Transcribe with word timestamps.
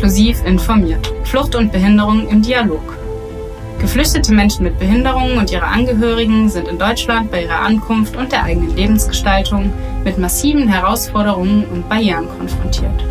inklusiv 0.00 0.42
informiert. 0.46 1.12
Flucht 1.24 1.54
und 1.54 1.72
Behinderung 1.72 2.26
im 2.30 2.40
Dialog. 2.40 2.96
Geflüchtete 3.80 4.32
Menschen 4.32 4.64
mit 4.64 4.78
Behinderungen 4.78 5.36
und 5.36 5.52
ihre 5.52 5.66
Angehörigen 5.66 6.48
sind 6.48 6.68
in 6.68 6.78
Deutschland 6.78 7.30
bei 7.30 7.42
ihrer 7.42 7.60
Ankunft 7.60 8.16
und 8.16 8.32
der 8.32 8.44
eigenen 8.44 8.74
Lebensgestaltung 8.74 9.70
mit 10.02 10.16
massiven 10.16 10.68
Herausforderungen 10.68 11.66
und 11.66 11.86
Barrieren 11.90 12.26
konfrontiert. 12.38 13.04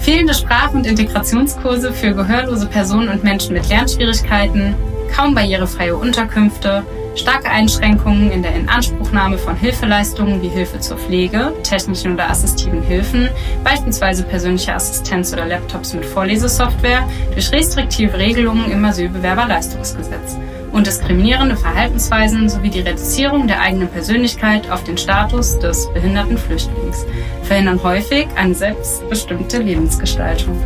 Fehlende 0.00 0.34
Sprach- 0.34 0.74
und 0.74 0.84
Integrationskurse 0.84 1.92
für 1.92 2.12
gehörlose 2.12 2.66
Personen 2.66 3.10
und 3.10 3.22
Menschen 3.22 3.52
mit 3.52 3.68
Lernschwierigkeiten, 3.68 4.74
kaum 5.14 5.36
barrierefreie 5.36 5.94
Unterkünfte, 5.94 6.82
starke 7.14 7.48
Einschränkungen 7.48 8.30
in 8.30 8.42
der 8.42 8.54
Inanspruchnahme 8.54 9.38
von 9.38 9.56
Hilfeleistungen 9.56 10.42
wie 10.42 10.48
Hilfe 10.48 10.80
zur 10.80 10.96
Pflege, 10.96 11.52
technischen 11.62 12.14
oder 12.14 12.30
assistiven 12.30 12.82
Hilfen, 12.82 13.28
beispielsweise 13.64 14.24
persönliche 14.24 14.74
Assistenz 14.74 15.32
oder 15.32 15.46
Laptops 15.46 15.94
mit 15.94 16.04
Vorlesesoftware, 16.04 17.08
durch 17.32 17.52
restriktive 17.52 18.18
Regelungen 18.18 18.70
im 18.70 18.84
Asylbewerberleistungsgesetz 18.84 20.36
und 20.72 20.86
diskriminierende 20.86 21.56
Verhaltensweisen 21.56 22.48
sowie 22.48 22.70
die 22.70 22.80
Reduzierung 22.80 23.46
der 23.46 23.60
eigenen 23.60 23.88
Persönlichkeit 23.88 24.70
auf 24.70 24.84
den 24.84 24.96
Status 24.96 25.58
des 25.58 25.92
behinderten 25.92 26.38
Flüchtlings 26.38 27.06
verhindern 27.42 27.82
häufig 27.82 28.28
eine 28.36 28.54
selbstbestimmte 28.54 29.58
Lebensgestaltung. 29.58 30.58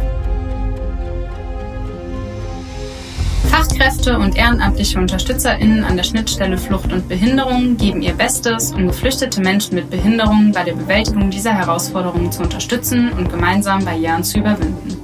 Fachkräfte 3.57 4.19
und 4.19 4.37
ehrenamtliche 4.37 4.99
UnterstützerInnen 4.99 5.83
an 5.83 5.97
der 5.97 6.05
Schnittstelle 6.05 6.59
Flucht 6.59 6.93
und 6.93 7.09
Behinderung 7.09 7.79
geben 7.79 8.03
ihr 8.03 8.13
Bestes, 8.13 8.73
um 8.73 8.87
geflüchtete 8.87 9.41
Menschen 9.41 9.77
mit 9.77 9.89
Behinderung 9.89 10.53
bei 10.53 10.63
der 10.63 10.75
Bewältigung 10.75 11.31
dieser 11.31 11.55
Herausforderungen 11.55 12.31
zu 12.31 12.43
unterstützen 12.43 13.11
und 13.13 13.31
gemeinsam 13.31 13.83
Barrieren 13.83 14.23
zu 14.23 14.41
überwinden. 14.41 14.95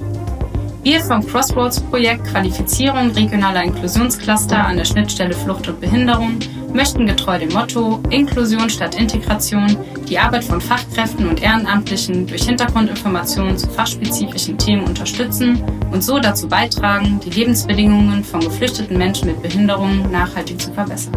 Wir 0.83 0.99
vom 0.99 1.25
Crossroads-Projekt 1.25 2.25
Qualifizierung 2.25 3.09
regionaler 3.09 3.63
Inklusionscluster 3.63 4.63
an 4.63 4.77
der 4.77 4.85
Schnittstelle 4.85 5.33
Flucht 5.33 5.67
und 5.67 5.81
Behinderung 5.81 6.37
möchten 6.73 7.05
getreu 7.05 7.39
dem 7.39 7.53
Motto 7.53 8.01
Inklusion 8.09 8.69
statt 8.69 8.95
Integration 8.95 9.77
die 10.09 10.19
Arbeit 10.19 10.43
von 10.43 10.59
Fachkräften 10.59 11.27
und 11.27 11.41
Ehrenamtlichen 11.41 12.27
durch 12.27 12.43
Hintergrundinformationen 12.43 13.57
zu 13.57 13.69
fachspezifischen 13.69 14.57
Themen 14.57 14.83
unterstützen 14.83 15.63
und 15.91 16.03
so 16.03 16.19
dazu 16.19 16.47
beitragen, 16.47 17.19
die 17.23 17.29
Lebensbedingungen 17.29 18.23
von 18.23 18.41
geflüchteten 18.41 18.97
Menschen 18.97 19.27
mit 19.27 19.41
Behinderungen 19.41 20.11
nachhaltig 20.11 20.59
zu 20.59 20.73
verbessern. 20.73 21.13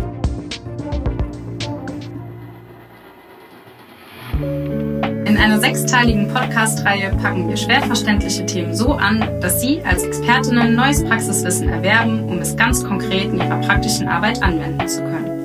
In 5.26 5.36
einer 5.38 5.60
sechsteiligen 5.60 6.32
Podcast-Reihe 6.32 7.10
packen 7.22 7.48
wir 7.48 7.56
schwer 7.56 7.82
verständliche 7.82 8.46
Themen 8.46 8.74
so 8.74 8.92
an, 8.92 9.20
dass 9.40 9.60
Sie 9.60 9.82
als 9.82 10.02
Expertinnen 10.02 10.74
neues 10.74 11.04
Praxiswissen 11.04 11.68
erwerben, 11.68 12.24
um 12.24 12.38
es 12.38 12.56
ganz 12.56 12.84
konkret 12.84 13.24
in 13.24 13.36
Ihrer 13.36 13.60
praktischen 13.60 14.08
Arbeit 14.08 14.42
anwenden 14.42 14.88
zu 14.88 15.02
können. 15.02 15.35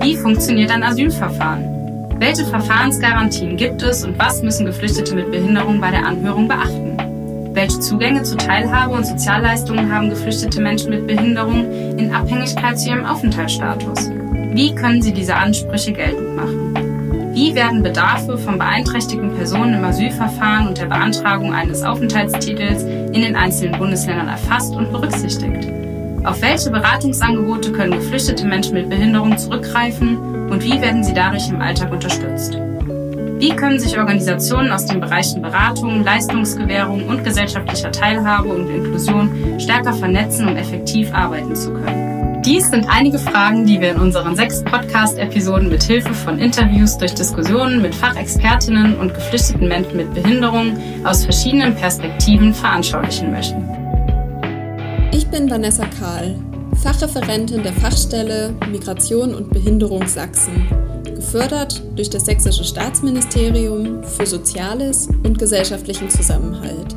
Wie 0.00 0.16
funktioniert 0.16 0.70
ein 0.70 0.82
Asylverfahren? 0.82 2.16
Welche 2.18 2.44
Verfahrensgarantien 2.44 3.56
gibt 3.56 3.82
es 3.82 4.04
und 4.04 4.18
was 4.18 4.42
müssen 4.42 4.66
Geflüchtete 4.66 5.14
mit 5.14 5.30
Behinderung 5.30 5.80
bei 5.80 5.90
der 5.90 6.06
Anhörung 6.06 6.46
beachten? 6.46 6.96
Welche 7.52 7.80
Zugänge 7.80 8.22
zu 8.22 8.36
Teilhabe 8.36 8.94
und 8.94 9.06
Sozialleistungen 9.06 9.92
haben 9.92 10.10
geflüchtete 10.10 10.60
Menschen 10.60 10.90
mit 10.90 11.06
Behinderung 11.06 11.98
in 11.98 12.12
Abhängigkeit 12.12 12.78
zu 12.78 12.90
ihrem 12.90 13.04
Aufenthaltsstatus? 13.04 14.10
Wie 14.10 14.74
können 14.74 15.02
sie 15.02 15.12
diese 15.12 15.34
Ansprüche 15.34 15.92
geltend 15.92 16.36
machen? 16.36 17.34
Wie 17.34 17.54
werden 17.54 17.82
Bedarfe 17.82 18.38
von 18.38 18.58
beeinträchtigten 18.58 19.34
Personen 19.34 19.74
im 19.74 19.84
Asylverfahren 19.84 20.68
und 20.68 20.78
der 20.78 20.86
Beantragung 20.86 21.52
eines 21.52 21.82
Aufenthaltstitels 21.82 22.82
in 22.82 23.22
den 23.22 23.36
einzelnen 23.36 23.78
Bundesländern 23.78 24.28
erfasst 24.28 24.74
und 24.74 24.92
berücksichtigt? 24.92 25.68
Auf 26.28 26.42
welche 26.42 26.68
Beratungsangebote 26.68 27.72
können 27.72 27.92
geflüchtete 27.92 28.44
Menschen 28.44 28.74
mit 28.74 28.90
Behinderung 28.90 29.38
zurückgreifen 29.38 30.50
und 30.50 30.62
wie 30.62 30.78
werden 30.78 31.02
sie 31.02 31.14
dadurch 31.14 31.48
im 31.48 31.58
Alltag 31.62 31.90
unterstützt? 31.90 32.58
Wie 33.38 33.56
können 33.56 33.80
sich 33.80 33.98
Organisationen 33.98 34.70
aus 34.70 34.84
den 34.84 35.00
Bereichen 35.00 35.40
Beratung, 35.40 36.04
Leistungsgewährung 36.04 37.08
und 37.08 37.24
gesellschaftlicher 37.24 37.90
Teilhabe 37.90 38.50
und 38.50 38.68
Inklusion 38.68 39.58
stärker 39.58 39.94
vernetzen, 39.94 40.48
um 40.48 40.56
effektiv 40.56 41.14
arbeiten 41.14 41.56
zu 41.56 41.72
können? 41.72 42.42
Dies 42.42 42.68
sind 42.68 42.86
einige 42.90 43.18
Fragen, 43.18 43.64
die 43.64 43.80
wir 43.80 43.92
in 43.92 43.98
unseren 43.98 44.36
sechs 44.36 44.62
Podcast-Episoden 44.64 45.70
mit 45.70 45.82
Hilfe 45.82 46.12
von 46.12 46.38
Interviews 46.38 46.98
durch 46.98 47.14
Diskussionen 47.14 47.80
mit 47.80 47.94
Fachexpertinnen 47.94 48.98
und 48.98 49.14
geflüchteten 49.14 49.66
Menschen 49.66 49.96
mit 49.96 50.12
Behinderung 50.12 50.76
aus 51.04 51.24
verschiedenen 51.24 51.74
Perspektiven 51.74 52.52
veranschaulichen 52.52 53.32
möchten. 53.32 53.77
Ich 55.30 55.38
bin 55.38 55.50
Vanessa 55.50 55.84
Kahl, 55.84 56.36
Fachreferentin 56.82 57.62
der 57.62 57.74
Fachstelle 57.74 58.54
Migration 58.70 59.34
und 59.34 59.50
Behinderung 59.50 60.06
Sachsen, 60.06 60.66
gefördert 61.04 61.82
durch 61.96 62.08
das 62.08 62.24
Sächsische 62.24 62.64
Staatsministerium 62.64 64.02
für 64.02 64.24
Soziales 64.24 65.06
und 65.24 65.38
gesellschaftlichen 65.38 66.08
Zusammenhalt. 66.08 66.96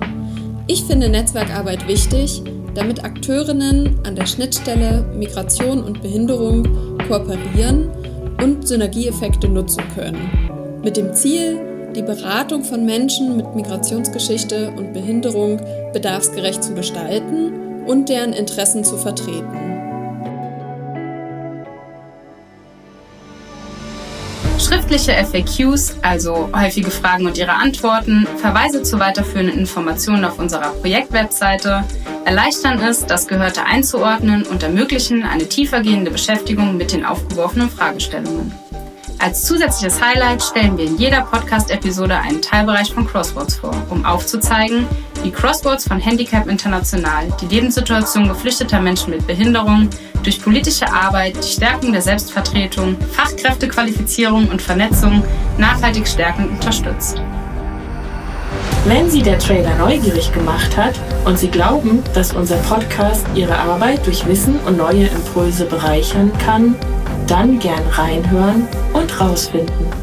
Ich 0.68 0.86
finde 0.86 1.10
Netzwerkarbeit 1.10 1.86
wichtig, 1.90 2.42
damit 2.74 3.04
Akteurinnen 3.04 4.00
an 4.06 4.16
der 4.16 4.28
Schnittstelle 4.28 5.04
Migration 5.14 5.84
und 5.84 6.02
Behinderung 6.02 6.64
kooperieren 7.10 7.90
und 8.42 8.66
Synergieeffekte 8.66 9.50
nutzen 9.50 9.84
können. 9.94 10.80
Mit 10.82 10.96
dem 10.96 11.14
Ziel, 11.14 11.60
die 11.94 12.02
Beratung 12.02 12.64
von 12.64 12.86
Menschen 12.86 13.36
mit 13.36 13.54
Migrationsgeschichte 13.56 14.72
und 14.78 14.94
Behinderung 14.94 15.60
bedarfsgerecht 15.92 16.64
zu 16.64 16.74
gestalten 16.74 17.71
und 17.86 18.10
deren 18.10 18.34
Interessen 18.34 18.84
zu 18.84 18.98
vertreten. 18.98 19.72
Schriftliche 24.60 25.14
FAQs, 25.14 25.96
also 26.02 26.50
häufige 26.56 26.92
Fragen 26.92 27.26
und 27.26 27.38
ihre 27.38 27.54
Antworten, 27.54 28.28
Verweise 28.38 28.84
zu 28.84 29.00
weiterführenden 29.00 29.58
Informationen 29.58 30.24
auf 30.24 30.38
unserer 30.38 30.70
Projektwebseite 30.74 31.84
erleichtern 32.26 32.80
es, 32.80 33.06
das 33.06 33.28
Gehörte 33.28 33.66
einzuordnen 33.66 34.44
und 34.44 34.64
ermöglichen 34.64 35.24
eine 35.24 35.48
tiefergehende 35.48 36.12
Beschäftigung 36.12 36.78
mit 36.78 36.92
den 36.92 37.06
aufgeworfenen 37.06 37.70
Fragestellungen. 37.70 38.52
Als 39.24 39.44
zusätzliches 39.44 40.02
Highlight 40.02 40.42
stellen 40.42 40.80
wir 40.80 40.86
in 40.86 40.98
jeder 40.98 41.22
Podcast-Episode 41.22 42.18
einen 42.18 42.42
Teilbereich 42.42 42.92
von 42.92 43.06
Crosswords 43.06 43.58
vor, 43.58 43.76
um 43.92 44.04
aufzuzeigen, 44.04 44.88
wie 45.22 45.30
Crosswords 45.30 45.88
von 45.88 46.00
Handicap 46.00 46.48
International 46.48 47.28
die 47.40 47.46
Lebenssituation 47.46 48.28
geflüchteter 48.28 48.82
Menschen 48.82 49.12
mit 49.12 49.28
Behinderung 49.28 49.92
durch 50.24 50.42
politische 50.42 50.92
Arbeit, 50.92 51.36
die 51.38 51.48
Stärkung 51.48 51.92
der 51.92 52.02
Selbstvertretung, 52.02 52.98
Fachkräftequalifizierung 53.12 54.48
und 54.48 54.60
Vernetzung 54.60 55.24
nachhaltig 55.60 56.08
stärkend 56.08 56.50
unterstützt. 56.50 57.22
Wenn 58.86 59.12
Sie 59.12 59.22
der 59.22 59.38
Trailer 59.38 59.76
neugierig 59.76 60.34
gemacht 60.34 60.76
hat 60.76 61.00
und 61.26 61.38
Sie 61.38 61.50
glauben, 61.50 62.04
dass 62.16 62.34
unser 62.34 62.58
Podcast 62.58 63.28
Ihre 63.36 63.56
Arbeit 63.56 64.04
durch 64.08 64.26
Wissen 64.26 64.60
und 64.62 64.78
neue 64.78 65.06
Impulse 65.06 65.66
bereichern 65.66 66.32
kann, 66.44 66.76
dann 67.32 67.60
gern 67.60 67.88
reinhören 67.94 68.68
und 68.92 69.22
rausfinden. 69.22 70.01